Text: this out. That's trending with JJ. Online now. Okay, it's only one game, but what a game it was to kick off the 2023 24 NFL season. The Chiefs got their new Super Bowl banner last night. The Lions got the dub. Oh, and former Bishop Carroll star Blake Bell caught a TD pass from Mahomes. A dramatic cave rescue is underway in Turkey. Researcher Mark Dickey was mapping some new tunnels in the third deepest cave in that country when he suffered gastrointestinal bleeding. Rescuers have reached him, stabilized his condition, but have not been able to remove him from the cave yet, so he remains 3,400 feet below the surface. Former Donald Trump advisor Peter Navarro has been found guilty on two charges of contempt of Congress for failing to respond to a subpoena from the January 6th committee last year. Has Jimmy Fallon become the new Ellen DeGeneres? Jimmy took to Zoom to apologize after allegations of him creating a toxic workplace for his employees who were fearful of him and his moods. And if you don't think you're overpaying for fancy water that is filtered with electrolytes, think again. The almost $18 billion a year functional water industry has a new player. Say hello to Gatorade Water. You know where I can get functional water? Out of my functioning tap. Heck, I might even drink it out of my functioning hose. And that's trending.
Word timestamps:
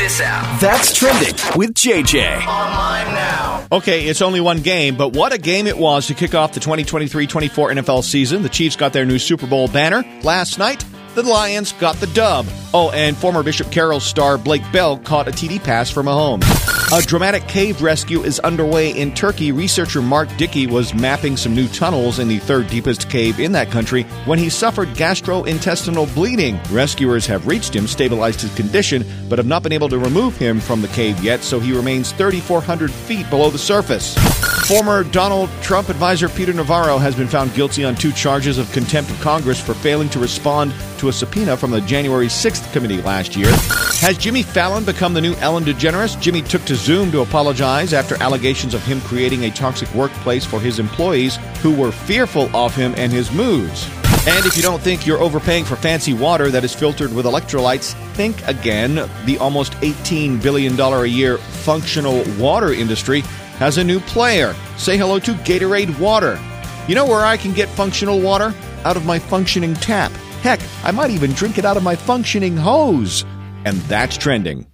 this 0.00 0.20
out. 0.20 0.60
That's 0.60 0.96
trending 0.96 1.34
with 1.56 1.74
JJ. 1.74 2.46
Online 2.46 3.14
now. 3.14 3.66
Okay, 3.70 4.06
it's 4.08 4.22
only 4.22 4.40
one 4.40 4.62
game, 4.62 4.96
but 4.96 5.12
what 5.12 5.32
a 5.32 5.38
game 5.38 5.66
it 5.66 5.76
was 5.76 6.06
to 6.06 6.14
kick 6.14 6.34
off 6.34 6.54
the 6.54 6.60
2023 6.60 7.26
24 7.26 7.70
NFL 7.70 8.02
season. 8.02 8.42
The 8.42 8.48
Chiefs 8.48 8.76
got 8.76 8.92
their 8.92 9.04
new 9.04 9.18
Super 9.18 9.46
Bowl 9.46 9.68
banner 9.68 10.02
last 10.22 10.58
night. 10.58 10.84
The 11.14 11.22
Lions 11.22 11.72
got 11.72 11.96
the 11.96 12.06
dub. 12.08 12.46
Oh, 12.72 12.90
and 12.90 13.16
former 13.16 13.42
Bishop 13.42 13.72
Carroll 13.72 13.98
star 13.98 14.38
Blake 14.38 14.62
Bell 14.72 14.96
caught 14.98 15.26
a 15.26 15.32
TD 15.32 15.62
pass 15.62 15.90
from 15.90 16.06
Mahomes. 16.06 16.44
A 16.96 17.04
dramatic 17.04 17.46
cave 17.48 17.82
rescue 17.82 18.22
is 18.22 18.38
underway 18.40 18.90
in 18.90 19.12
Turkey. 19.12 19.50
Researcher 19.50 20.00
Mark 20.00 20.28
Dickey 20.36 20.68
was 20.68 20.94
mapping 20.94 21.36
some 21.36 21.54
new 21.54 21.66
tunnels 21.68 22.20
in 22.20 22.28
the 22.28 22.38
third 22.38 22.68
deepest 22.68 23.10
cave 23.10 23.40
in 23.40 23.52
that 23.52 23.70
country 23.70 24.04
when 24.24 24.38
he 24.38 24.48
suffered 24.48 24.88
gastrointestinal 24.90 26.12
bleeding. 26.14 26.60
Rescuers 26.70 27.26
have 27.26 27.46
reached 27.46 27.74
him, 27.74 27.88
stabilized 27.88 28.40
his 28.40 28.54
condition, 28.54 29.04
but 29.28 29.38
have 29.38 29.46
not 29.46 29.64
been 29.64 29.72
able 29.72 29.88
to 29.88 29.98
remove 29.98 30.36
him 30.36 30.60
from 30.60 30.80
the 30.80 30.88
cave 30.88 31.22
yet, 31.22 31.42
so 31.42 31.58
he 31.58 31.76
remains 31.76 32.12
3,400 32.12 32.90
feet 32.90 33.28
below 33.30 33.50
the 33.50 33.58
surface. 33.58 34.16
Former 34.70 35.02
Donald 35.02 35.50
Trump 35.62 35.88
advisor 35.88 36.28
Peter 36.28 36.52
Navarro 36.52 36.96
has 36.96 37.16
been 37.16 37.26
found 37.26 37.52
guilty 37.54 37.84
on 37.84 37.96
two 37.96 38.12
charges 38.12 38.56
of 38.56 38.70
contempt 38.70 39.10
of 39.10 39.20
Congress 39.20 39.60
for 39.60 39.74
failing 39.74 40.08
to 40.10 40.20
respond 40.20 40.72
to 40.98 41.08
a 41.08 41.12
subpoena 41.12 41.56
from 41.56 41.72
the 41.72 41.80
January 41.80 42.28
6th 42.28 42.72
committee 42.72 43.02
last 43.02 43.34
year. 43.34 43.50
Has 43.98 44.16
Jimmy 44.16 44.44
Fallon 44.44 44.84
become 44.84 45.12
the 45.12 45.20
new 45.20 45.34
Ellen 45.38 45.64
DeGeneres? 45.64 46.20
Jimmy 46.20 46.40
took 46.42 46.64
to 46.66 46.76
Zoom 46.76 47.10
to 47.10 47.22
apologize 47.22 47.92
after 47.92 48.14
allegations 48.22 48.72
of 48.72 48.84
him 48.84 49.00
creating 49.00 49.42
a 49.42 49.50
toxic 49.50 49.92
workplace 49.92 50.44
for 50.44 50.60
his 50.60 50.78
employees 50.78 51.34
who 51.62 51.74
were 51.74 51.90
fearful 51.90 52.48
of 52.54 52.72
him 52.72 52.94
and 52.96 53.10
his 53.10 53.32
moods. 53.32 53.90
And 54.28 54.46
if 54.46 54.56
you 54.56 54.62
don't 54.62 54.80
think 54.80 55.04
you're 55.04 55.18
overpaying 55.18 55.64
for 55.64 55.74
fancy 55.74 56.12
water 56.12 56.48
that 56.50 56.62
is 56.62 56.74
filtered 56.74 57.12
with 57.12 57.26
electrolytes, 57.26 57.94
think 58.14 58.46
again. 58.46 59.10
The 59.24 59.38
almost 59.38 59.72
$18 59.80 60.40
billion 60.40 60.78
a 60.78 61.06
year 61.06 61.38
functional 61.38 62.22
water 62.38 62.72
industry 62.72 63.24
has 63.60 63.78
a 63.78 63.84
new 63.84 64.00
player. 64.00 64.54
Say 64.76 64.96
hello 64.96 65.18
to 65.20 65.32
Gatorade 65.32 65.96
Water. 66.00 66.40
You 66.88 66.94
know 66.94 67.06
where 67.06 67.24
I 67.24 67.36
can 67.36 67.52
get 67.52 67.68
functional 67.68 68.20
water? 68.20 68.54
Out 68.84 68.96
of 68.96 69.04
my 69.06 69.18
functioning 69.18 69.74
tap. 69.74 70.10
Heck, 70.42 70.60
I 70.82 70.90
might 70.90 71.10
even 71.10 71.32
drink 71.32 71.58
it 71.58 71.64
out 71.64 71.76
of 71.76 71.82
my 71.82 71.94
functioning 71.94 72.56
hose. 72.56 73.24
And 73.66 73.76
that's 73.82 74.16
trending. 74.16 74.69